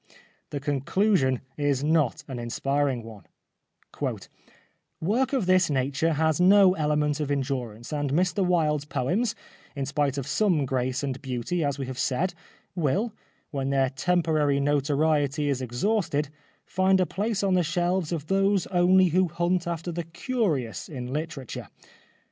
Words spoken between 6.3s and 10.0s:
no element of en durance, and Mr Wilde's poems, in